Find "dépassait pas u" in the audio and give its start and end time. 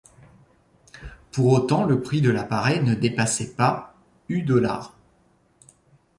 2.95-4.43